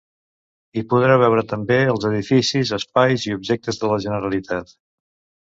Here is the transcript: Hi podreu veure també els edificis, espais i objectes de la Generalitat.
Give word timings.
Hi 0.79 0.83
podreu 0.93 1.19
veure 1.23 1.43
també 1.51 1.77
els 1.91 2.07
edificis, 2.09 2.73
espais 2.79 3.27
i 3.29 3.35
objectes 3.37 3.83
de 3.85 3.93
la 3.93 4.01
Generalitat. 4.09 4.75